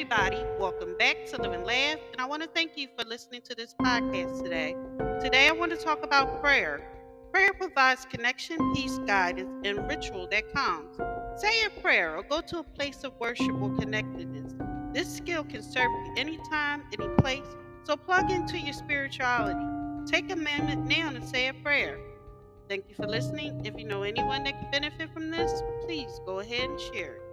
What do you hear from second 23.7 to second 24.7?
you know anyone that can